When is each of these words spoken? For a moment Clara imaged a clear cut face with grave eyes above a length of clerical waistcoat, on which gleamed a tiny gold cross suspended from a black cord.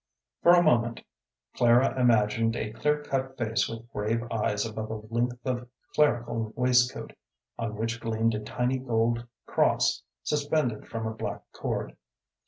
For 0.41 0.53
a 0.53 0.63
moment 0.63 1.01
Clara 1.55 2.01
imaged 2.01 2.55
a 2.55 2.71
clear 2.73 3.03
cut 3.03 3.37
face 3.37 3.69
with 3.69 3.87
grave 3.93 4.23
eyes 4.31 4.65
above 4.65 4.89
a 4.89 4.95
length 5.13 5.45
of 5.45 5.67
clerical 5.93 6.51
waistcoat, 6.55 7.13
on 7.59 7.75
which 7.75 7.99
gleamed 8.01 8.33
a 8.33 8.39
tiny 8.39 8.79
gold 8.79 9.27
cross 9.45 10.01
suspended 10.23 10.87
from 10.87 11.05
a 11.05 11.13
black 11.13 11.43
cord. 11.51 11.95